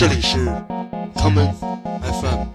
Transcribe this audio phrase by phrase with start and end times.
[0.00, 0.38] 这里是
[1.14, 1.52] common
[2.00, 2.46] FM。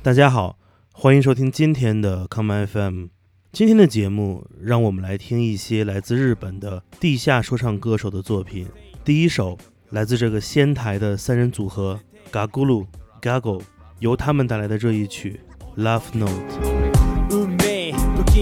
[0.00, 0.56] 大家好，
[0.92, 3.06] 欢迎收听今天的 common FM。
[3.50, 8.68] 今天的节目，让我们来听一些来自日本的地下说唱歌手的作品。
[9.04, 9.58] 第一首
[9.90, 11.98] 来自这个仙台的三人组合
[12.30, 12.86] Gagulu
[13.20, 13.60] Gago，
[13.98, 15.40] 由他们带来的这一曲
[15.82, 16.30] 《Love Note》。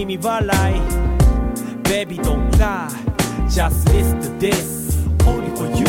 [0.03, 0.81] 運命不気味笑い。
[1.83, 2.87] Baby don't lie.
[3.47, 4.97] Just listen to this.
[5.25, 5.85] Only for you.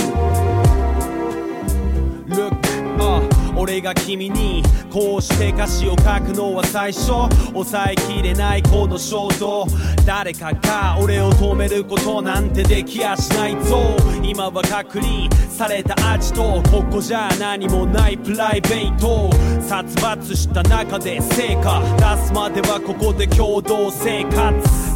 [2.29, 2.55] Look、
[2.99, 7.29] uh, 俺が君にこうして歌詞を書くのは最初。
[7.53, 9.67] 抑えきれないこの衝動。
[10.07, 13.97] 誰かが俺を止めることなんてできやしないぞ。
[14.23, 19.31] 今は隔離された味とここじゃ何もないプライベート。
[19.69, 24.37] 殺伐した中で成果出すまではここで共同生活。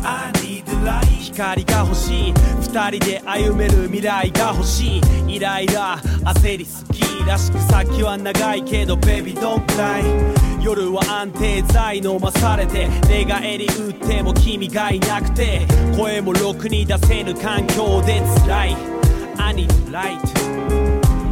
[0.04, 2.34] I need light 光が欲しい。
[2.60, 5.36] 二人で歩める未来が欲しい。
[5.36, 10.02] イライラ焦りすぎらしく先は長いけど Baby don't cry
[10.62, 12.88] 夜は安定剤飲まされて。
[13.08, 15.66] 寝返り打っても君がいなくて。
[15.96, 18.76] 声もろくに出せぬ環境で辛い。
[19.38, 20.57] I need light.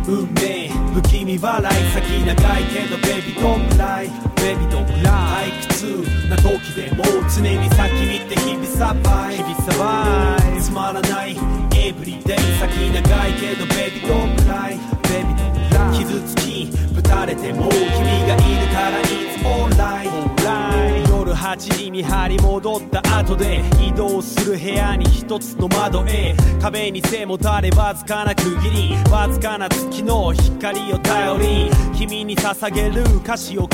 [0.09, 4.11] 運命不気味笑い先長いけどベビードンブらい。
[4.37, 11.37] ベビードンブラ退屈な時でも常に先見て日々サバイ日々サバイつまらない
[11.77, 14.79] エブリデイ先長いけどベビードンブらい。
[15.03, 15.37] ベビー
[15.71, 17.83] ドン傷つきぶたれても君
[18.29, 19.05] がいるからい
[19.37, 21.06] つもオンライン
[21.37, 26.34] 18に見張り戻った後で移動する部屋に一つの窓へ。
[26.61, 29.11] 壁に背もたれわずかな区切り。
[29.11, 33.73] わずかな月の光を頼り君に捧げる歌詞を書く。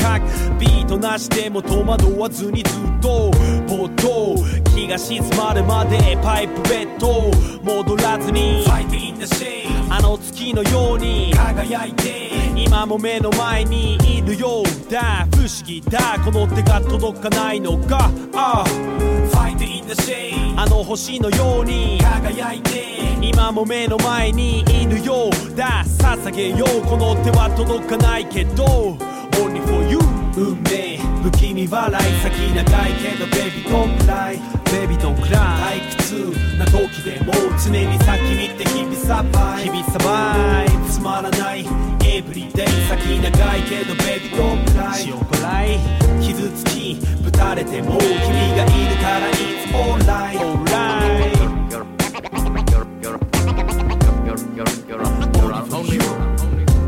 [0.59, 3.31] ビートなしでも戸惑わずにずっと
[3.67, 4.35] ぼっと
[4.75, 7.31] 気が静まるまでパイプベッド
[7.63, 8.65] 戻らずに。
[8.65, 9.72] Fight in the shade
[10.13, 15.27] の月のように輝いて今も目の前にいるようだ。
[15.31, 16.19] 不思議だ。
[16.23, 18.11] この手が届かないのか。
[18.35, 18.63] あ
[20.55, 21.99] あの星のように。
[21.99, 22.83] 輝いて。
[23.23, 25.83] 今も目の前にいるようだ。
[25.83, 26.81] 捧げよう。
[26.87, 28.95] この手は届かないけど。
[29.31, 29.97] Only for you
[30.37, 30.92] 運命
[31.23, 37.31] 不気味笑い先長いけどベビートンクライベビートンクライ退屈な時でも
[37.63, 41.65] 常に先見て日々サバイ日々サバイつまらない
[42.05, 44.99] エブリデイ先長いけどベビーんくらい。
[44.99, 45.79] し塩こらい
[46.19, 48.11] 傷つきぶたれても君
[48.57, 49.33] がいるからい
[49.65, 51.87] つもオンラインオンラインよろよろ
[53.01, 55.07] よろよろよろよろよろよろよろよろよろよ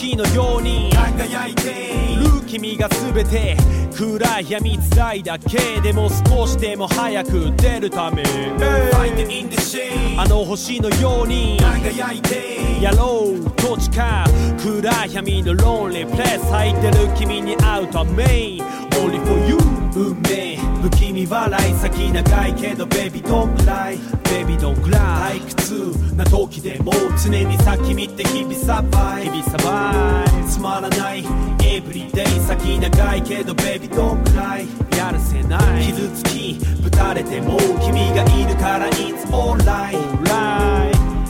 [0.01, 2.41] shade あのように輝いている。
[2.47, 3.57] 君が全て
[3.95, 8.23] 暗い闇辛いだけでも少しでも早く出るため。
[8.23, 18.25] Fight in the shade あの星のように輝いてやろうと誓う暗闇のロンリープレス入ってる君に会うため。
[18.25, 19.57] Only for you
[19.95, 20.70] 運命。
[20.81, 24.99] 不気味笑い先長いけどベビードンくらいベビードンくら
[25.35, 26.93] い退屈な時でも
[27.23, 29.25] 常に先見て日々サバイ。
[29.25, 30.45] 日々サバイ。
[30.49, 31.25] つまらない。
[31.65, 35.87] エブリデイ先長いけどベビドンクライやるせない。
[35.87, 40.11] 傷つきぶたれても君がいるからいつもオンライン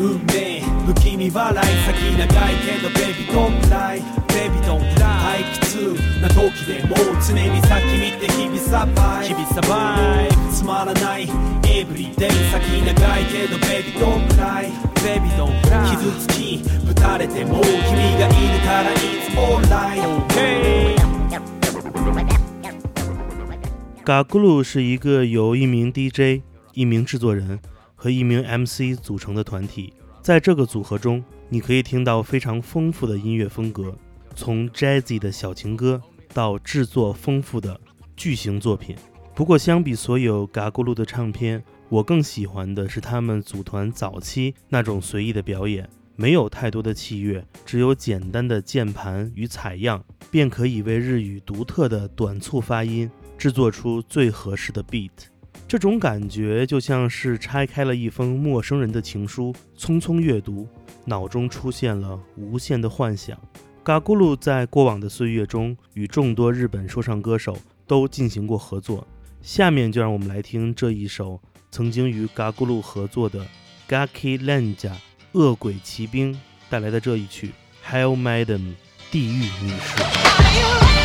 [0.01, 5.00] 運命不気味笑い先長いけどベビードンくらいベビードンクライ
[5.40, 11.28] 退屈な時でも常に先見て日々サバイ日々サバイつまらない
[11.64, 14.70] Everyday 先長いけど Baby don't cry
[15.04, 17.72] Baby don't cry 傷つきぶたれても君
[18.20, 20.96] がいるから It's alright okay
[24.04, 26.44] 嘎咕噜是一个由一名 DJ、
[26.74, 27.60] 一名制作人
[27.96, 29.94] 和一名 MC 组成的团体。
[30.22, 33.96] 在这个组合中，你可以听到非常丰富的音乐风格，
[34.35, 36.01] 从 jazzy 的小情歌
[36.33, 37.79] 到制作丰富的
[38.17, 38.97] 巨型作品。
[39.35, 55.11] 不过，相比所有嘎咕噜的唱片，我更喜欢的是他们组团早期那种随意的表演，没有太多的器乐，只有简单的键盘与采样，便可以为日语独特的短促发音制作出最合适的 beat。
[55.67, 60.69] 这种感觉就像是拆开了一封陌生人的情书，匆匆阅读，
[61.07, 63.39] 脑中出现了无限的幻想。
[63.83, 67.57] 嘎咕噜在过往的岁月中，与众多日本说唱歌手
[67.87, 69.07] 都进行过合作。
[69.41, 71.41] 下面就让我们来听这一首
[71.71, 73.47] 曾经与嘎咕噜合作的
[73.89, 74.93] Gaki Lanja
[75.33, 76.39] 恶鬼骑兵
[76.69, 77.53] 带来的这一曲
[77.89, 78.75] Hell Madam
[79.11, 81.00] 地狱女士。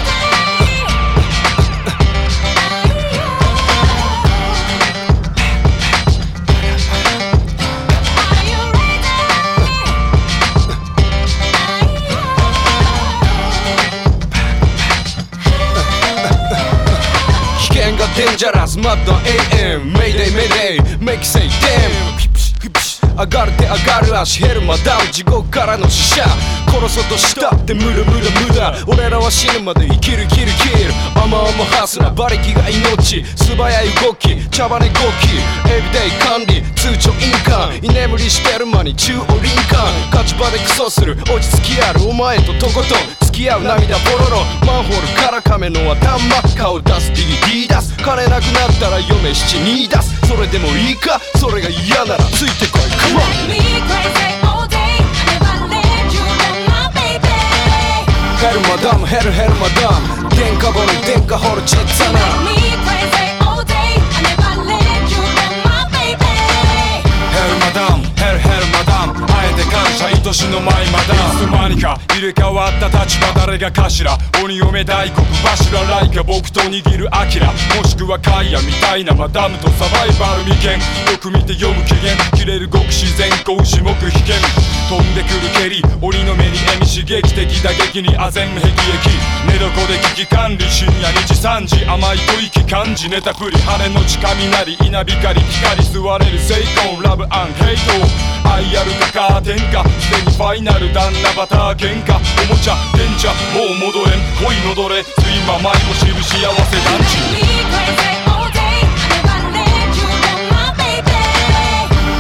[18.36, 26.24] ンジャラスマッド AM メイデイメイデイメイキセイデムピプシピプシ上がる手上がる足ヘルマダウン地獄からの死者
[26.68, 35.00] 殺そうとしたって無駄無駄無駄俺らは死ぬまで生きる生きる生きるアマアマハスラ馬力が命素早い動き茶羽根動き
[35.72, 39.80] エビデイ管理通帳印鑑居眠りしてる間に中央林間
[40.12, 46.18] 勝ち場でクソする落ち着きあるお前ととことん付き合う涙ポロロマンホールから亀の頭
[46.56, 47.94] 顔出す DVD 出す。
[47.98, 51.20] 金なくなったら嫁七に出すそれでもいいか？
[51.36, 52.82] それが嫌ならついてこい。
[53.12, 53.26] Come on.
[58.40, 60.30] ヘルマダムヘルヘルマダム。
[60.30, 62.55] 電化ボル電化ホルチッツァナ
[69.96, 80.74] 社愛しの前まだいつの間にか入れ替わった立場誰が頭鬼嫁大黒柱ライカ僕と握るアキラもしくはカイアみたいなマダムとサバイバル未見
[81.12, 84.36] よく見て読む機嫌切れるごく自然子牛目危険
[84.86, 96.54] 飛んでくる蹴り鬼の目に笑み刺激的打撃に唖然霹靂寝床で危機管理深夜2時3時甘い吐息感じネタ振り羽の血雷稲光光吸われる成
[96.86, 97.92] 功ラブアンヘイト。
[98.48, 102.14] 愛あるかカーテンかすでにファイナル旦那バター喧嘩。
[102.46, 104.22] おもちゃ電車もう戻れん。
[104.38, 107.00] 恋のどれ睡魔迷子知る幸せ団
[108.12, 108.15] 地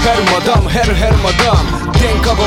[0.05, 2.45] ヘルマダムヘルヘルマダム電化ボ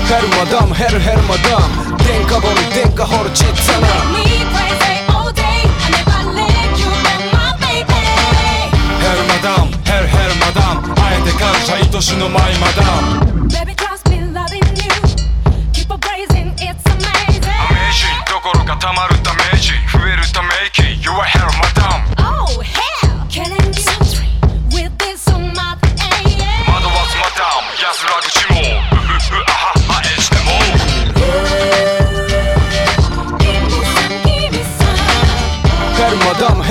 [0.07, 5.43] ヘルマダムヘルヘルマダム電化ボル電化ホルチッツァナ Me crazy all day.
[5.43, 6.43] I never let
[6.77, 7.91] you go, my baby.
[8.99, 12.83] ヘルマダムヘルヘルマダムあえて感謝愛しの舞マダ
[13.23, 13.86] ム
[18.47, 23.83] ジンどころかたまるダメージ増えるため息 You are hell マダム Oh hell, killing you
[24.71, 26.39] with this on my aim.
[26.65, 30.47] 惑わすマダム安らぐしもうふふふあははえしても
[33.37, 34.95] Give me some, give me some.
[35.97, 36.63] ヘルマダム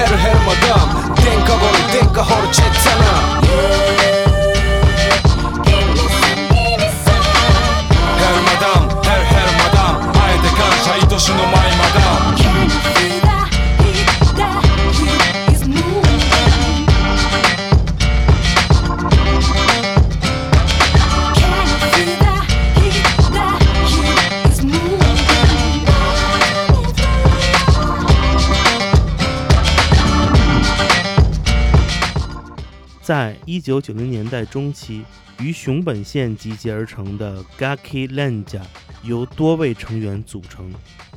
[33.01, 35.03] 在一九九零年代中期
[35.39, 38.61] 与熊本县集结而成的 gaki lanja
[39.03, 40.71] 由多位成员组成。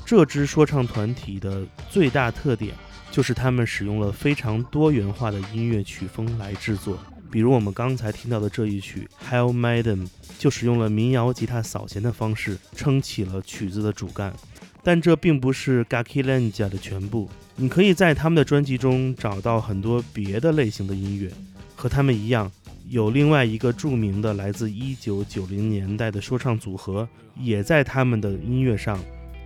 [0.10, 2.74] 这支说唱团体的最大特点
[3.12, 6.98] 就是他们使用了非常多元化的音乐曲风来制作。
[7.30, 10.08] 比如我们刚才听到的这一曲《Hell Madam》，
[10.40, 14.34] 就使用了民谣吉他扫弦的方式撑起了曲子的主干。
[14.82, 21.32] 但这并不是 Gaki Lanja 的全部，你可以在他们的专辑中找到很多别的类型的音乐。
[21.76, 22.52] 和他们一样，
[22.88, 27.08] 有另外一个著名的来自1990年代的说唱组合，
[27.40, 29.00] 也在他们的音乐上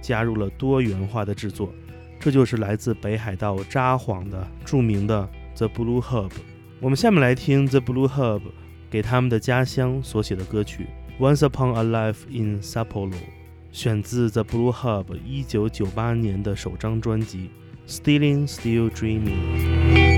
[0.04, 1.74] 加入了多元化的制作。
[2.20, 6.32] 这就是来自北海道札幌的著名的 The Blue Hub。
[6.80, 8.42] 我们下面来听 The Blue Hub
[8.92, 10.88] 给他们的家乡所写的歌曲
[11.22, 13.10] 《Once Upon a Life in Sapporo》。
[13.74, 17.50] 选自 The Blue Hub 1998年的首张专辑
[17.92, 19.70] 《Stealing Still Dreaming》。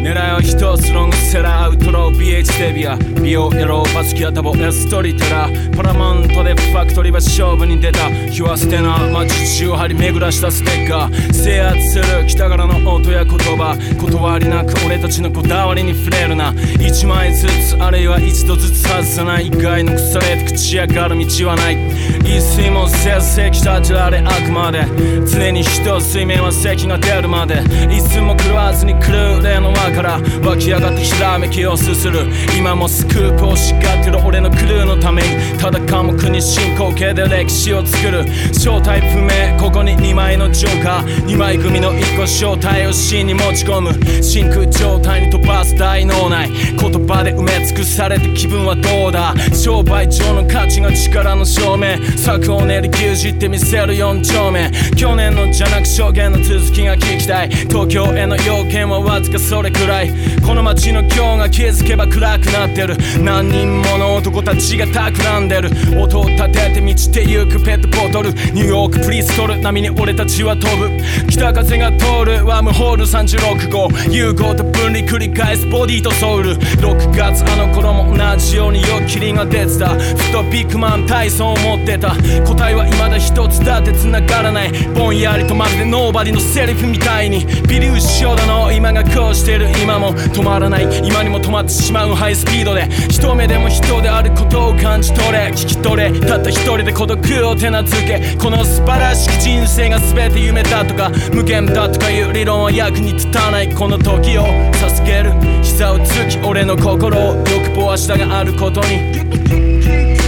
[0.05, 8.07] 狙いは一つロングセラーアウトロー BH デビア美容エローバスキアタボエストリテラーパラマントでファクトリーは勝負に出た。
[8.29, 11.33] 日は捨てな街中張り巡らしたステッカー。
[11.33, 13.75] 制圧する北柄の音や言葉。
[13.99, 16.53] 断りなく俺たちのこだわりに触れるな。
[16.79, 21.77] 一枚ずつあるいは一度ずつ外さない以外の腐れて口上がる道はない。
[22.21, 24.85] 一睡もせずせき立ちられあくまで。
[25.25, 27.63] 常に人水面は咳が出るまで。
[27.89, 32.27] いつも狂わずに来る例の輪から湧き上がってひらめきをすする。
[32.57, 35.57] 今もスクープをしがってる俺のクルーのために。
[35.57, 38.25] ただ科目に進行形で歴史を作る。
[38.53, 41.25] 正体不明ここに2枚のジョーカー。
[41.25, 43.93] 2枚組の1個正体を真に持ち込む。
[44.21, 46.49] 真空状態に飛ばす大脳内。
[46.49, 49.33] 言葉で埋め尽くされて気分はどうだ。
[49.53, 51.95] 商売上の価値が力の証明。
[52.17, 54.69] 策を練り牛耳ってみせる4丁目。
[54.97, 57.49] 去年のじゃなく証言の続きが聞きたい。
[57.49, 59.84] 東京への要件はわずかそれくらい。
[59.85, 62.97] この街の今日が気づけば暗くなってる。
[63.19, 65.69] 何人もの男たちが企んでる。
[66.01, 68.31] 音を立てて満ちてゆくペットボトル。
[68.31, 69.61] ニューヨークプリストル。
[69.61, 70.89] 波に俺たちは飛ぶ。
[71.29, 72.43] 北風が通る。
[72.47, 73.89] ワームホール36号。
[74.09, 76.55] 融合と分離繰り返すボディとソウル。
[76.55, 79.89] 6月あの頃も同じように夜霧が出てた。
[79.89, 82.15] ふとビッグマン体操を持ってた。
[82.43, 84.71] 答えは未だ一つだって繋がらない。
[84.95, 87.45] ぼんやりとまるでノーバディのセリフみたいに。
[87.67, 88.71] 微粒子症だの。
[88.71, 89.64] 今がこうしてる。
[89.81, 90.87] 今も止まらない。
[91.03, 92.13] 今にも止まってしまう。
[92.13, 92.87] ハイスピードで。
[93.09, 95.51] 一目でも人であることを感じ取れ。
[95.53, 96.11] 聞き取れ。
[96.19, 98.35] たった一人で孤独を手なずけ。
[98.37, 101.11] この素晴らしき人生が全て夢だとか。
[101.33, 103.73] 無限だとかいう理論は役に立たない。
[103.73, 105.33] この時を授ける。
[105.61, 110.24] 膝をつき俺の心を欲望は下があることに。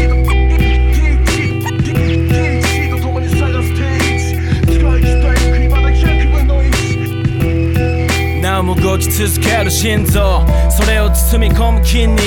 [8.64, 10.46] も動き続ける心臓。
[10.70, 12.22] それを包み込む筋肉。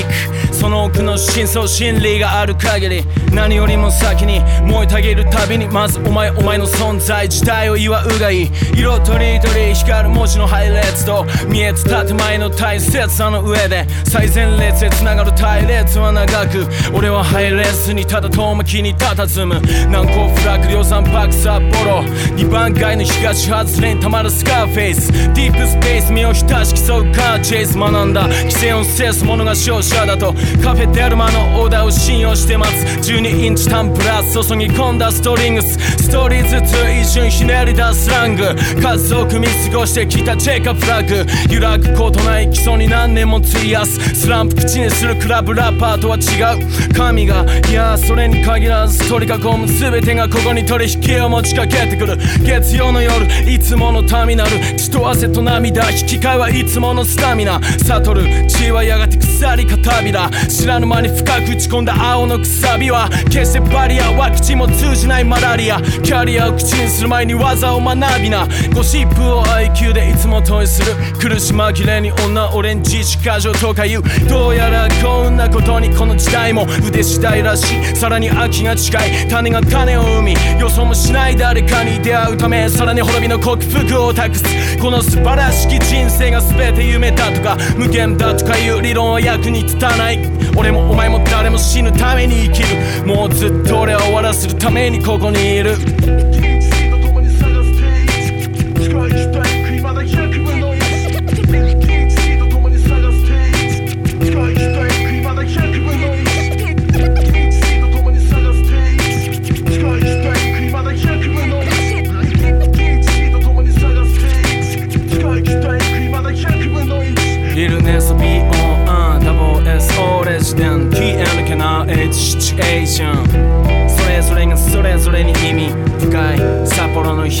[0.61, 3.03] その奥の深層心理がある限り
[3.33, 8.51] 何よりも先に燃えたぎるたびにまずお前お前の存在自体を祝うがいい。
[8.77, 19.59] 色とりどり光る文字の配列と見えた建前の大切さの上で最前列へ繋がる隊列は長く俺は入れずにただ遠巻きに佇む。
[19.89, 22.01] 難攻不落量産パーク札幌
[22.37, 25.11] 2番街の東外れにたまるスカーフェイス。
[25.33, 28.27] ディープスペース身を浸し競うカーチェイス学んだ。
[28.27, 30.35] 規制を制す者が勝者だと。
[30.63, 35.77] カフェデルマのオーダーを信用して待つ12インチタンプラス注ぎ込んだストリングス。
[36.03, 38.55] ストーリーずつ一瞬ひねり出すラング。
[38.81, 41.25] 数多く見過ごしてきたチェイカフラグ。
[41.49, 43.97] 揺らぐことない基礎に何年も費やす。
[44.15, 46.93] スランプ口にするクラブラッパーとは違う。
[46.93, 52.17] 神がいやそれに限らず取り囲む全てがここに取引を持ちかけてくる。
[52.43, 54.51] 月曜の夜いつものターミナル。
[54.77, 55.89] 血と汗と涙。
[55.91, 57.59] 引き換えはいつものスタミナ。
[57.61, 65.81] 悟る血はやがて腐り片びら知らぬ間に深く打ち込んだ青のくさびは決してバリアワクチンも通じないマラリア。
[65.81, 68.47] キャリアを口にする前に技を学びな。
[68.73, 70.93] ゴシップを IQ でいつも問いする。
[71.19, 76.65] 苦し紛れに女オレンジ過剰とか言うどうやらこんなことにこの時代も。
[76.87, 77.95] 腕次第らしい。
[77.95, 79.27] さらに秋が近い。
[79.29, 80.35] 種が種を生み。
[80.59, 82.69] 予想もしない誰かに出会うため。
[82.69, 84.43] さらに滅びの克服を託す。
[84.79, 90.30] この素晴らしき人生が全て夢だとか無限だとかいう理論は役に立たない。
[90.57, 93.05] 俺もお前も誰も死ぬために生きる。
[93.05, 96.50] もうずっと俺は終わらせるためにここにいる。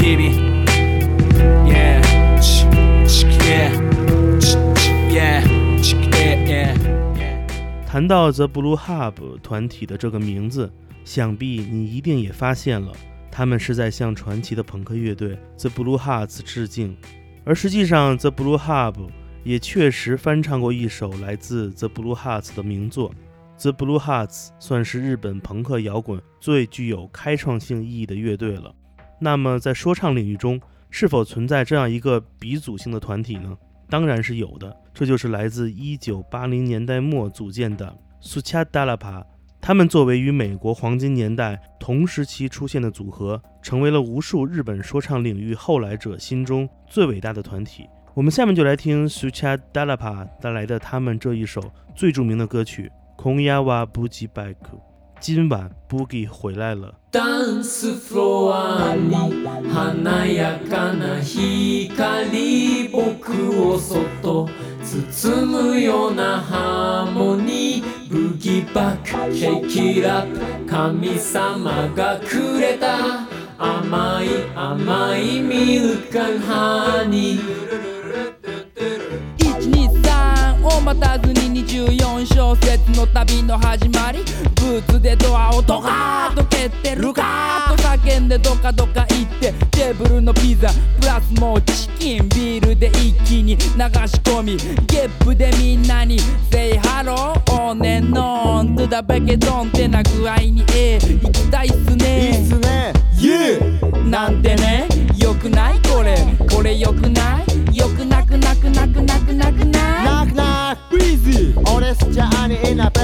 [0.00, 0.30] 日々
[1.68, 2.00] Yeah
[2.40, 2.64] チ
[3.06, 3.70] チ Yeah
[4.40, 5.42] チチ Yeah
[5.82, 10.72] チ Yeah Yeah 谈到 The Blue Hub 团体的这个名字，
[11.04, 12.90] 想必你一定也发现了，
[13.30, 16.96] 他们是在向传奇的朋克乐队 The Blue Hearts 致敬。
[17.44, 18.94] 而实际上，The Blue Hub
[19.44, 23.12] 也确实翻唱过一首来自 The Blue Hearts 的名作。
[23.60, 28.74] The Blue Hearts 算是日本朋克摇滚最具有开创性意义的乐队了。
[29.23, 30.59] 那么，在说唱领域中，
[30.89, 33.55] 是否存在这样一个鼻祖性的团体呢？
[33.87, 39.23] 当然是有的，这就是来自1980年代末组建的 Sucha Dalapa
[39.61, 47.85] 他们作为与美国黄金年代同时期出现的组合，成为了无数日本说唱领域后来者心中最伟大的团体。
[48.15, 51.61] 我们下面就来听 Sucha Dalapa 带来的他们这一首
[51.95, 54.75] 最著名的歌曲《空亚瓦布吉拜克》。
[55.23, 56.95] 今晚 Boogie 回来了。
[57.11, 59.15] ダンスフロアに
[59.69, 64.49] 華やかな光僕をそっと
[64.83, 68.09] 包むようなハーモニー。
[68.09, 73.27] ブギバックシェイキラップ神様がくれた。
[73.59, 78.00] 甘い甘いミルクハニー。
[81.01, 84.19] たずに24小節の旅の始まり。
[84.55, 89.51] ブーツでドアをドカーッと蹴ってルカーッと叫んでドカドカ行って。
[89.71, 90.69] テーブルのピザ。
[90.99, 93.59] プラスもうチキンビールで一気に流し
[94.21, 94.57] 込み。
[94.85, 96.19] ゲップでみんなに。
[96.51, 100.63] Say hello on and on to the back ドンってな具合に。
[100.75, 102.29] ええ行きたいっすね。
[102.29, 102.93] いいっすね。
[103.21, 103.61] Yeah
[104.09, 105.79] なんてねよくない？
[105.87, 106.15] これ。
[106.49, 107.77] これよくない？
[107.77, 110.05] よくなくなくなくなくなくない？
[110.05, 112.99] ナックナック俺スチャーにイナプ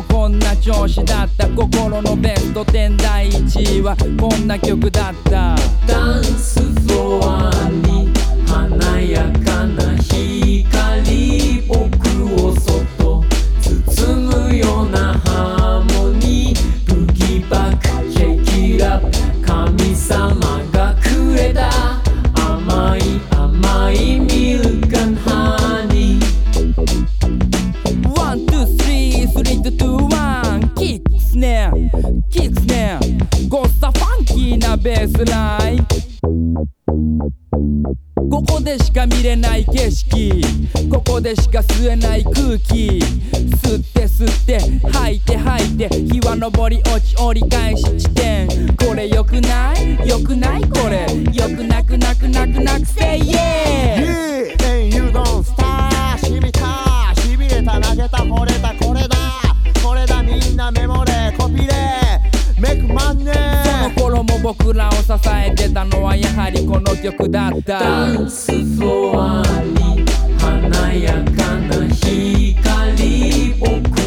[0.00, 5.56] もこんな調子だった心のベスト10第1位はこんな曲だった。
[5.86, 7.89] ダンスフロアに
[44.20, 44.60] 吸って
[44.92, 48.46] 吐いて吐いて日は昇り落ち折り返し地点。
[48.76, 50.06] これよくない？
[50.06, 50.62] よくない？
[50.64, 51.06] これ。
[51.32, 53.32] よくなくなくなくなくせい。
[53.34, 54.74] え Yeah!
[54.74, 56.18] And you don't stop.
[56.18, 57.14] しみた。
[57.22, 58.74] しびれた投げた惚れた。
[58.74, 59.16] これだ。
[59.82, 60.22] これだ。
[60.22, 61.34] みんなメモれ。
[61.38, 62.20] コピレ
[62.60, 63.32] メイクマンネ
[63.64, 65.00] その頃も僕らを支
[65.34, 67.80] えてたのはやはりこの曲だった。
[67.80, 70.04] ダンスフロアに
[70.38, 72.50] 華やかな光。
[73.58, 73.99] 僕を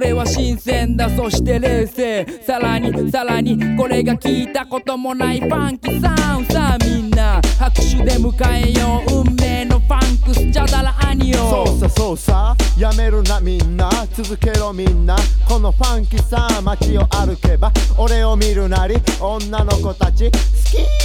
[0.00, 1.10] ら俺は新鮮だ。
[1.10, 2.26] そして冷静。
[2.42, 9.24] さらにさらにこれが聞いたこともないファンキーサウンさあみんな拍手で迎えよう。
[9.26, 10.50] 運命のファンクス。
[10.50, 12.56] チャダラアニオそうさそうさ。
[12.78, 13.90] やめるなみんな。
[14.14, 15.16] 続けろみんな。
[15.46, 20.38] このファンキーさ街を歩けば俺を見るなり女の子たち好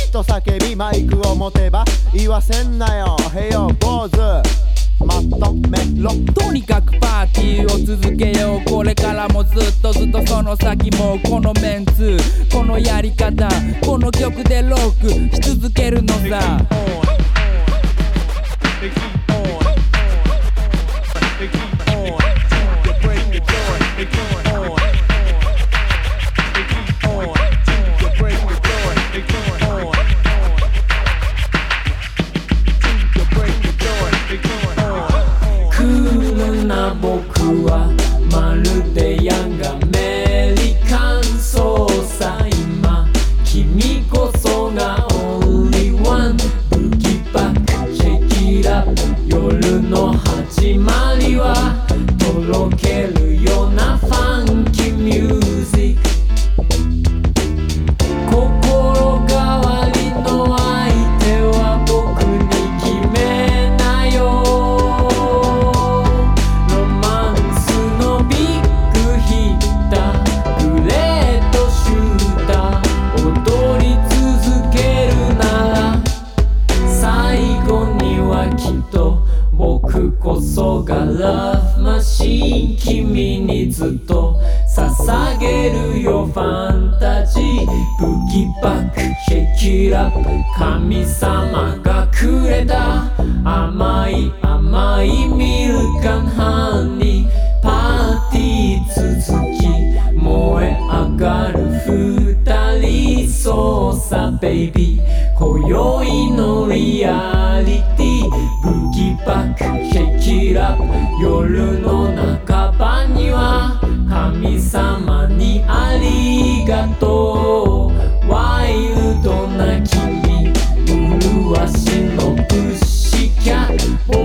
[0.05, 3.17] きと叫びマイクを持てば言わせんなよ。
[3.35, 6.11] へよ坊主まとめろ。
[6.33, 8.69] とにかくパーティーを続けよう。
[8.69, 12.17] これからもずっとずっとその先もこのメンツ
[12.51, 13.47] このやり方
[13.81, 16.59] この曲でロックし続けるのさ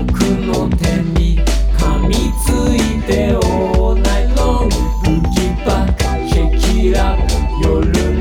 [0.20, 1.40] の手に
[1.78, 4.68] 噛みついて all night long
[5.04, 7.16] ブギバックシェキラ
[7.62, 7.66] 夜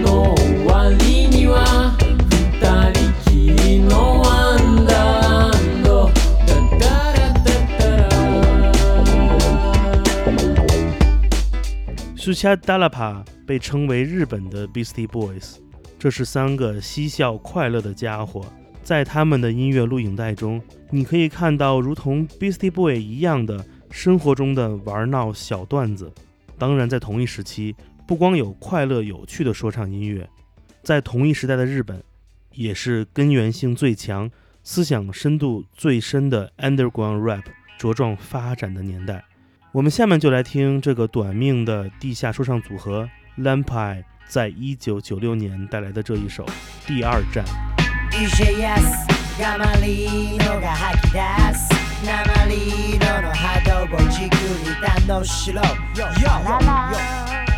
[0.01, 1.95] の終わりには
[2.29, 2.59] 二
[2.91, 2.95] 人
[3.29, 3.29] き
[3.63, 4.25] りのワ
[4.57, 6.09] ンダーランド
[6.45, 7.45] ダダラダ
[7.79, 8.09] ダラ
[12.15, 15.57] 苏恰达拉帕被称为日本的 Beastie Boys，
[15.99, 18.43] 这是三个嬉笑快乐的家伙。
[18.82, 26.12] 在他们的音乐录影带中，你可以看到如同 Beastie Boy 一样的生活中的玩闹小段子。
[26.58, 27.74] 当然，在同一时期，
[28.06, 30.28] 不光有快乐有趣的说唱音乐，
[30.82, 32.02] 在同一时代的日本，
[32.54, 34.30] 也是根源性最强、
[34.62, 37.44] 思想深度最深的 Underground Rap
[37.78, 39.24] 茁壮发展的年代。
[39.72, 46.44] 我们下面就来听这个短命的地下说唱组合 Lampai 在一九九六年带来的这一首
[46.86, 47.44] 《第二站》。
[48.20, 48.82] EJS
[49.40, 51.20] ガマリードが吐き出
[51.56, 51.70] す
[52.04, 55.62] 鉛色の波動をじくり楽しろ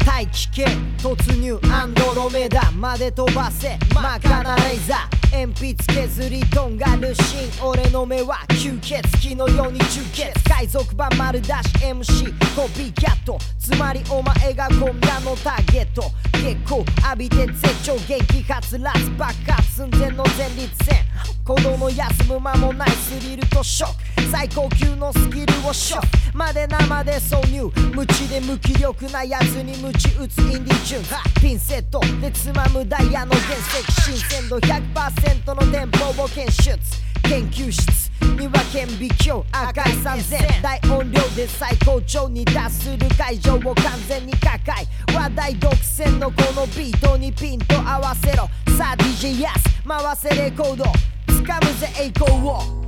[0.06, 7.64] 大気圏突入アンドロメダまで飛ばせマカナレイザー鉛筆削りとんがるシー。
[7.64, 10.30] ン俺の目は吸血鬼のように充血。
[10.46, 13.38] 海賊版丸出し MC コピーキャット。
[13.58, 16.02] つまりお前が今夜のターゲット。
[16.32, 21.02] 結構浴びて絶頂元気はつらつ爆発寸前の前立腺。
[21.44, 24.30] 子供休む間もないスリルとショック。
[24.30, 26.36] 最高級のスキルをショック。
[26.36, 27.72] まで生で挿入。
[27.94, 34.02] 無知で無気力なやつに鞭打つインディチューンピンセットでつまむダイヤの原石。
[34.02, 36.76] 新鮮度100%セントの電報を検出
[37.22, 43.74] 研究室には顕微鏡赤い3000大音量で最高潮に達する会場を完
[44.08, 50.84] 全に抱え話題独占のこのビートにピンと合わせろさあ DJ ヤス回せレコード
[51.28, 52.81] 掴むぜ栄光を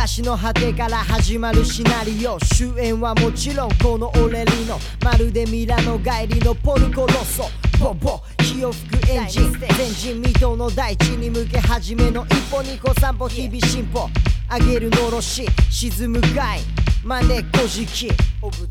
[0.00, 7.44] 東の果てから始まるシナリオ主演はもちろんこのオレリのまるでミラノ帰りのポルコロッソ
[7.78, 14.08] ボボ火を吹くエンジン前人未到の大地に向け始めの一歩二歩三歩日々進歩
[14.50, 16.60] 上げるのろし沈むかい
[17.02, 18.10] まねこじき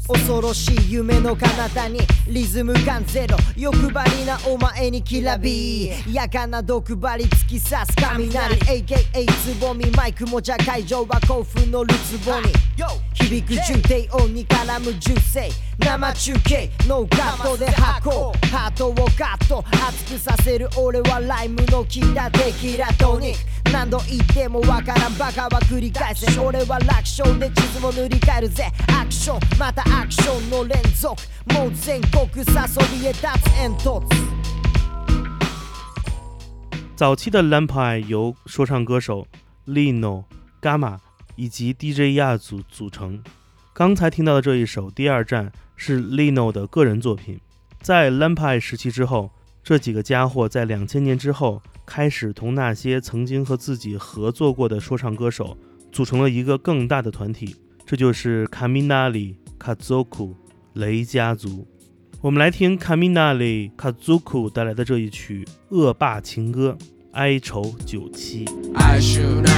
[0.08, 3.36] 恐ろしい夢の彼方にリズム感ゼロ。
[3.58, 5.92] 欲張りなお前にきらび。
[6.12, 8.56] やかな毒針突き刺す雷。
[8.84, 9.90] AKA つぼみ。
[9.92, 12.54] マイクもじゃ会場は興奮のるつぼに。
[13.14, 15.50] 響く重低音に絡む銃声。
[15.80, 16.70] 生中継。
[16.88, 19.64] ノーカットで箱ハートをカット。
[19.72, 23.72] 熱くさせる俺はライムの効いたテキラトニック。
[23.72, 26.40] 何度言ってもわからんバカは繰り返せ。
[26.40, 28.72] 俺は楽勝で地図を塗り替えるぜ。
[29.00, 29.40] アクション。
[29.60, 31.16] またアクションの連続。
[31.54, 33.52] もう全国さそびえ立つ。
[33.58, 34.04] 煙突。
[36.96, 39.26] 早期的 Lampai 由说唱歌手
[39.66, 40.26] Lino、
[40.62, 41.00] Gamma
[41.40, 43.24] 以及 DJ 亚组组成。
[43.74, 45.48] 刚才听到的这一首《第二站》
[45.78, 47.40] 是 Lino 的个人作品。
[47.80, 49.32] 在 Lampai 时期之后，
[49.64, 55.58] 这几个家伙在两千年之后开始同那些曾经和自己合作过的说唱歌手
[55.94, 60.36] 组成了一个更大的团体，这就是 Kaminali Kazoku
[60.74, 61.66] 雷家族。
[62.20, 66.78] 我们来听 Kaminali Kazoku 带来的这一曲《恶霸情歌》，
[67.20, 68.46] 哀愁九七。
[68.74, 69.50] I should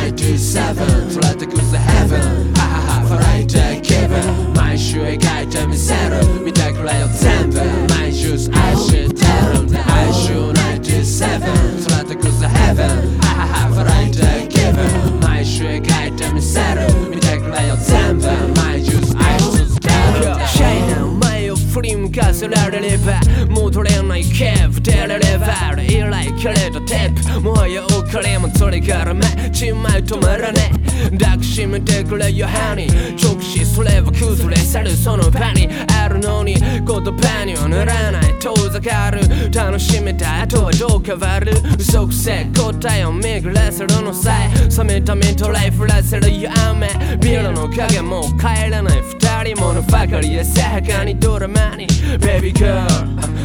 [21.71, 30.69] 振り向かせられれば戻れないケープ出れれば以来切れたテープもはやおかれもそれからめちまい止まらね
[31.09, 39.21] え抱きしめてくれよハニー直視すれば崩れ去るその場にあるのに言葉にはならない遠ざかる
[39.53, 46.27] 楽しめた後はどう変わる嘘くせ答えを巡らせるのさえ冷めたメントライフらせる
[46.67, 51.87] 雨ビルの影も帰らない二人ものばかりでさやかにドラマに。
[52.19, 52.85] Baby girl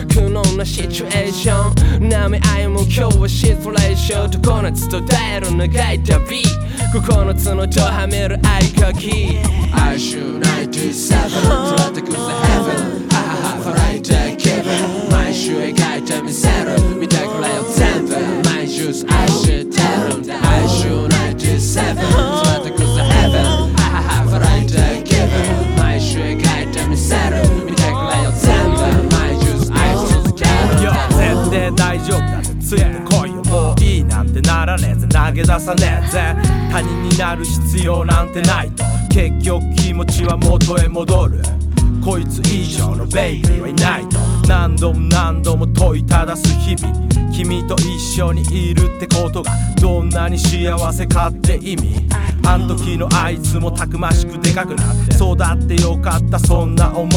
[0.08, 2.08] 苦悩なシチュエーション。
[2.08, 4.42] 舐め合いも今日はシトレーション。
[4.42, 6.42] 常夏と耐える長い旅
[6.92, 8.40] 9つのとはめる合
[8.80, 9.38] 鍵。
[9.72, 18.14] I should 97 Try to go to heaven ははは笑いたい気分毎週描いてみせる見てくれよ全部
[18.48, 19.64] 毎週愛して
[20.08, 22.65] るんだ I should 97
[32.66, 33.44] ついてこいよ。
[33.44, 35.06] もういいなんてならねえぜ。
[35.06, 36.34] 投げ出さねえぜ。
[36.72, 38.82] 他人になる必要なんてないと。
[39.08, 41.42] 結局気持ちは元へ戻る。
[42.04, 44.18] こいつ以上のベイビーはいないと
[44.48, 52.08] 何度も何度も問いただす日々君と一緒にいるってことがどんなに幸せかって意味。
[52.46, 57.12] あん時のあいつもたくましくでかくなって育ってよかったそんな思い。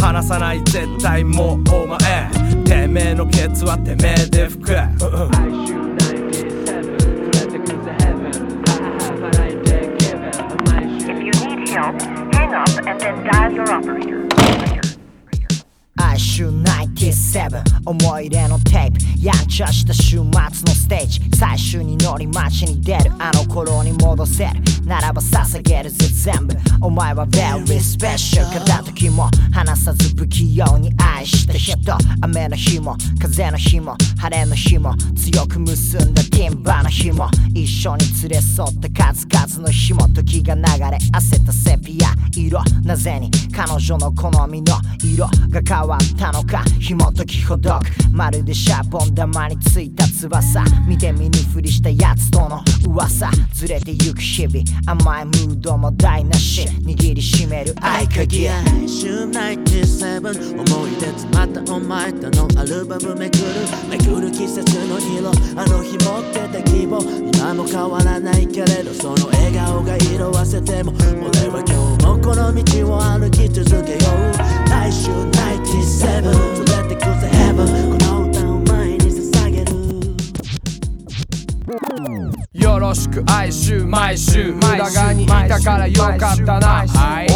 [0.00, 1.98] 離さない絶対もうお前。
[2.64, 4.72] てめえのケツはてめえで吹く。
[4.72, 5.78] うんうん
[11.78, 12.17] help.
[12.48, 14.37] Hang up and then dial your operator.
[16.38, 19.26] 97思い出のテープ。
[19.26, 21.20] やんちゃした週末のステージ。
[21.36, 23.10] 最終に乗り街に出る。
[23.18, 24.52] あの頃に戻せる。
[24.84, 26.54] ならば捧げるぜ全部。
[26.80, 29.28] お前は very special 片時も。
[29.52, 31.54] 離さず不器用に愛した。
[31.54, 31.76] 人
[32.22, 32.96] 雨の日も。
[33.20, 33.96] 風の日も。
[34.18, 34.94] 晴れの日も。
[35.16, 37.28] 強く結んだティンバの日も。
[37.52, 40.08] 一緒に連れ添った数々の日も。
[40.10, 42.14] 時が流れ汗たセピア。
[42.38, 42.62] 色。
[42.84, 43.28] なぜに？
[43.52, 46.27] 彼女の好みの色が変わった。
[46.32, 46.62] のか？
[46.80, 48.12] 紐解きほどく。
[48.12, 50.64] まるでシャボン玉についた翼。
[50.86, 53.30] 見て見ぬふりしたやつとの噂。
[53.52, 54.64] ずれてゆく日々。
[54.86, 56.68] 甘いムードも台無し。
[56.68, 58.48] 握りしめる合鍵。
[58.86, 63.44] 週97思い出詰まったお前とのアルバムめくる。
[63.90, 65.30] めくる季節の色。
[65.60, 67.00] あの日持ってた希望。
[67.02, 70.92] 今も変わらないけれどその笑顔が色あせても。
[70.98, 74.00] 俺は今日もこの道を歩き続けよう。
[74.70, 79.72] 来週97連れてくぜ Heaven この歌を前に捧げる。
[82.54, 86.86] よろしく哀愁毎週裏側にいたからよかったな。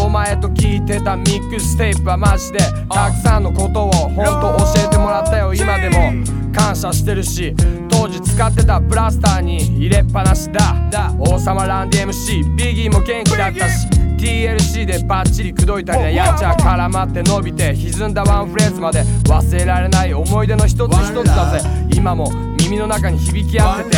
[0.03, 7.55] お前と聞いてたミックステープはマジでたくさんのことを本当教えてもらったよ今でも感謝してるし
[7.89, 10.75] 当時使ってたブラスターに入れっぱなしだ。
[11.19, 13.87] 王様ランディ MC ビギーも元気だったし
[14.19, 16.11] TLC でバッチリ口説いたりだ。
[16.11, 21.69] やっちゃ絡まって伸びて歪んだワンフレーズまで忘れられない思い出の一つ一つだぜ。
[21.95, 23.97] 今も耳の中に響き合ってて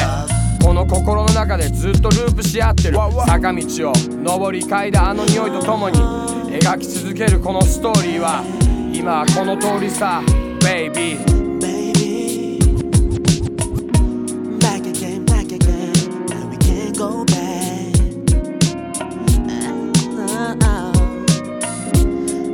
[0.65, 2.99] この心の中でずっとループし合ってる。
[3.27, 8.43] 坂道を上り階段あの匂いとともに描き続けるこのストーリーは
[8.95, 10.23] 今はこの通りさ
[10.61, 11.44] Baby Back
[16.95, 17.93] go back.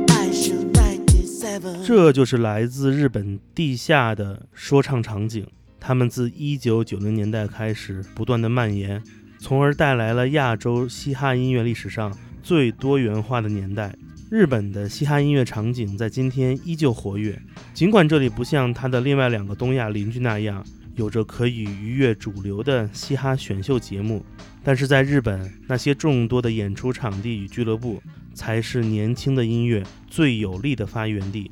[0.09, 1.85] I should 97.
[1.85, 5.45] 这就是来自日本地下的说唱场景，
[5.79, 9.01] 他们自1990年代开始不断的蔓延，
[9.39, 13.95] 从而带来了亚洲嘻哈音乐历史上最多元化的年代。
[14.31, 17.39] 日本的嘻哈音乐场景在今天依旧活跃，
[17.73, 24.25] 尽管这里不像它的另外两个东亚邻居那样有着可以逾越主流的嘻哈选秀节目，
[24.63, 28.01] 但是在日本那些众多的演出场地与俱乐部，
[28.33, 31.49] 才是年轻的音乐最有力的发源地。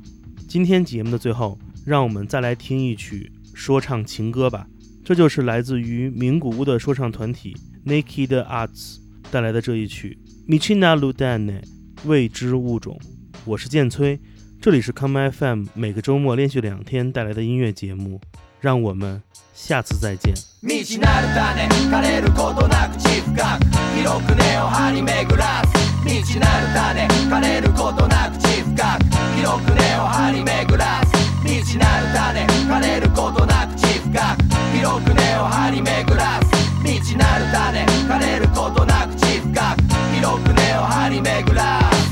[0.47, 4.67] 今天节目的最后，让我们再来听一曲说唱情歌吧。
[5.04, 8.97] 这就是来自于名古屋的说唱团体 Naked Arts
[9.32, 10.17] 带来的这一曲
[10.52, 11.62] 《Michina Ludane》
[12.06, 12.99] 未知物种。
[13.45, 14.19] 我是剑崔，
[14.62, 18.21] 这里是 Come FM 每个周末连续两天带来的音乐节目。
[18.59, 19.21] 让我们
[19.53, 20.33] 下次再见。
[20.61, 25.71] 未知なる種枯れることなく地深く広く根を張り巡らす
[26.03, 29.05] 未知なる種枯れることなく地深く
[29.37, 31.11] 広く根を張り巡らす
[31.47, 34.43] 未知なる種枯れることなく地深く
[34.75, 36.51] 広く根を張り巡らす
[36.83, 39.83] 未知なる種枯れることなく地深く
[40.15, 42.08] 広く根を張り巡らす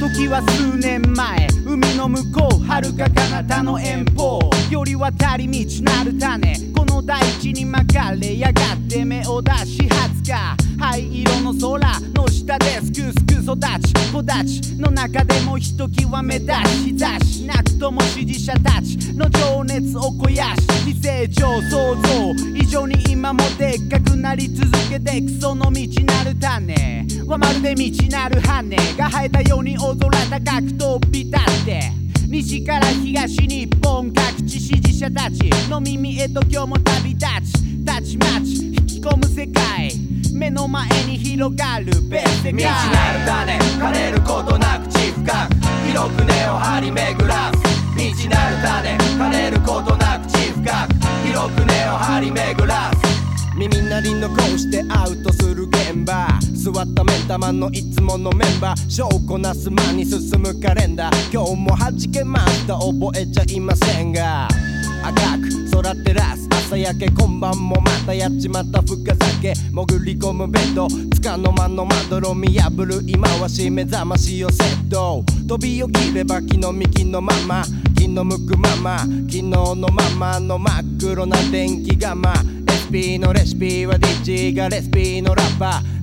[0.00, 4.40] 時は数年前海の向こう遥か彼方の遠方。
[4.70, 6.72] より渡り道なる種。
[6.74, 10.32] この大地にまかれやがって目を出し20日
[10.78, 18.98] 灰色の空の下ですくすく育ち子たちの中でもひときわ目立ち日差しなくとも支持者たち。
[19.14, 27.06] の情熱を肥やし非成長創造以上に今もでっかくなり続けてくその道なる種。
[27.28, 31.92] はまるで道なる羽が生えたように踊ら高く飛び立って
[32.26, 35.48] 西から東日本各地支持者たち。
[35.68, 38.69] の耳へと今日も旅立ちたちまち。
[39.00, 39.90] 込む世界
[40.34, 45.54] 目の前に広がる別世界道なる種枯れることなく地深く
[45.88, 47.58] 広く根を張り巡らす。
[47.96, 50.94] 道なる種枯れることなく地深く
[51.26, 53.56] 広く根を張り巡らす。
[53.56, 58.90] 耳鳴り残してアウトする現場座った目玉のいつものメンバー。
[58.90, 61.32] 証拠なす間に進むカレンダー。
[61.32, 64.69] 今日も弾けました覚えちゃいませんが。
[65.02, 69.54] 赤く空照らす朝焼け今晩もまたやっちまった深酒。
[69.54, 70.86] 潜り込むベッド。
[70.88, 75.24] つかの間のまどろ見破る今はし目覚ましをセット。
[75.48, 77.64] 飛び起きれば木の幹のまま。
[77.96, 82.32] 気の向くまま昨日のままの真っ黒な電気釜
[82.64, 85.99] SP のレシピは DJ がレシピのラッパー。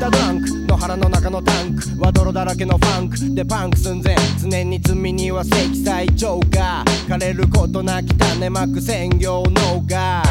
[0.00, 0.50] ミスタードランク。
[0.66, 3.34] の腹の中のタンクは泥だらけのファンク。
[3.34, 4.16] でパンク寸前。
[4.40, 6.82] 常に罪には積載超過。
[7.06, 10.22] 枯れることなき種まく専業農家。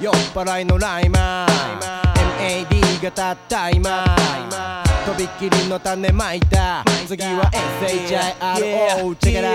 [0.00, 2.66] 酔っ払いのライマー。
[2.66, 4.04] MAD がたった今。
[5.06, 6.84] とびっきりの種まいた。
[7.06, 7.48] 次は
[7.80, 9.54] SHIRO チェケラ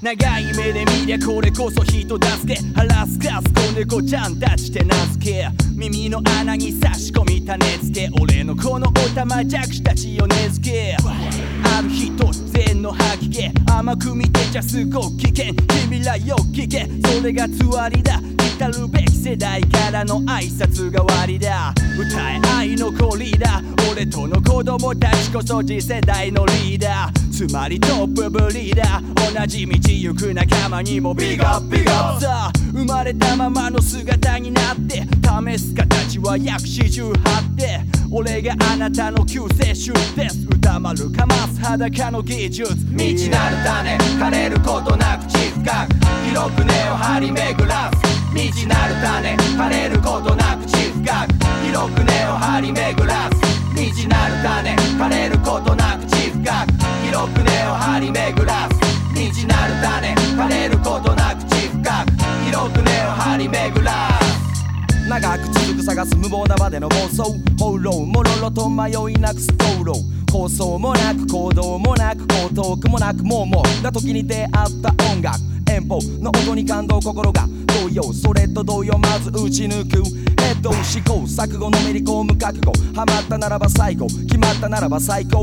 [0.00, 2.60] 長い目で見りゃこれこそ人助け。
[2.72, 5.67] 腹すかす子猫ちゃんたちって名付け。
[5.78, 10.96] 耳の穴に差し込み種付け俺のこのおたまじゃくしたちを根付け。
[10.98, 13.70] ある日突然の吐き気。
[13.70, 15.54] 甘く見てちゃすごく危険。
[15.88, 16.88] 君らよく聞け。
[17.08, 18.20] それがつわりだ。
[18.58, 21.72] たるべき世代からの挨拶がわりだ。
[21.96, 27.30] 歌え愛の子リーダー俺との子供たちこそ次世代のリーダー。
[27.32, 29.40] つまりトップブリーダー。
[29.40, 32.14] 同じ道行く仲間にもビッグアップビッグアッ。
[32.16, 35.04] プさあ生まれたままの姿になって
[35.52, 40.48] 試す形は約48って俺があなたの救世主です。
[40.50, 41.60] 歌丸かます。
[41.60, 42.74] 裸の技術。
[42.74, 43.98] 道なる種。
[44.18, 45.94] 枯れることなく地深く
[46.28, 48.17] 広く根を張り巡らす。
[48.38, 51.34] 道なる種枯れることなく地深く。
[51.66, 53.40] 広く根を張り巡らす。
[53.74, 56.72] 道なる種枯れることなく地深く。
[57.04, 58.78] 広く根を張り巡らす。
[59.12, 62.12] 道なる種枯れることなく地深く。
[62.46, 65.08] 広く根を張り巡らす。
[65.08, 67.22] 長く続く探す無謀な場での暴走
[67.58, 70.32] 放浪もろろと迷いなくストーロー。
[70.32, 72.24] 構想もなく行動もなく。
[72.28, 73.82] 高等句もなくもうもう。
[73.82, 74.48] な時に出会っ
[74.80, 75.57] た音楽。
[75.68, 77.46] 遠方の音に感動心が
[77.82, 78.12] 動揺。
[78.12, 80.02] それと同様まず打ち抜く。
[80.42, 82.72] ヘッド思考錯誤のめり込む覚悟。
[82.94, 85.42] ハマったならば最後決まったならば最高。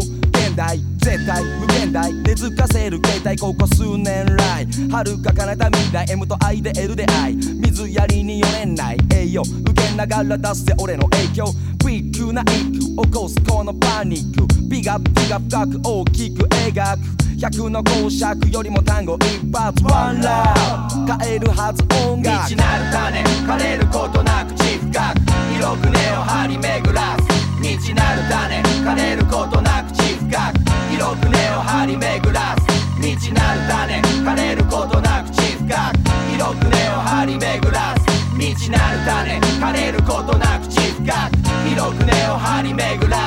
[0.55, 4.65] 代絶対無限大根付かせる携帯ここ数年来。
[4.89, 11.45] 遥か彼方未来 M と I で L で I 水やりに4年内栄養受けながら出すぜ俺の影響。
[11.85, 14.47] ビッグな一句起こすこのパニック。
[14.69, 16.99] ビガビが深く大きく描く。
[17.37, 19.83] 100の公爵よりも単語一発。
[19.83, 22.49] ワンラブ変えるはず音楽。
[22.49, 23.23] 道楽なる種。
[23.45, 25.19] 枯れることなく地深く。
[25.53, 27.44] 広く根を張り巡らす。
[27.65, 30.59] 道なる種枯れることなく地深く
[30.91, 32.67] 広く根を張り巡らす
[33.01, 35.97] 道なる種枯れることなく地深く
[36.29, 43.17] 広く根を張り巡らす道なる種枯れることなく地深く広く根を張り巡ら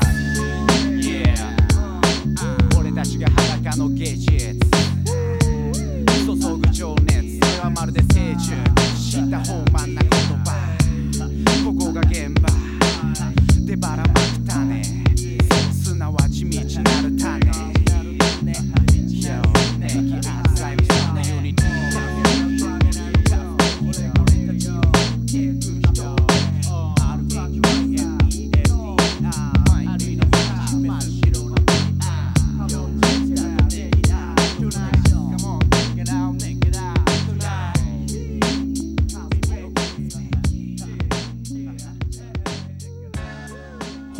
[0.00, 0.08] す
[0.96, 1.36] Yeah
[2.80, 4.71] 俺たちが裸の芸術